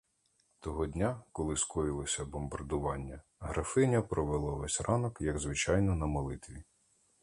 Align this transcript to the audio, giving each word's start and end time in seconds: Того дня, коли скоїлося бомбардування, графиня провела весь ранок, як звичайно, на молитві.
Того 0.59 0.85
дня, 0.85 1.21
коли 1.31 1.57
скоїлося 1.57 2.25
бомбардування, 2.25 3.21
графиня 3.39 4.01
провела 4.01 4.53
весь 4.53 4.81
ранок, 4.81 5.17
як 5.21 5.39
звичайно, 5.39 5.95
на 5.95 6.05
молитві. 6.05 6.63